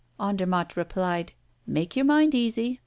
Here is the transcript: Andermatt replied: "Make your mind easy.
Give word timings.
Andermatt 0.19 0.75
replied: 0.75 1.33
"Make 1.67 1.95
your 1.95 2.05
mind 2.05 2.33
easy. 2.33 2.79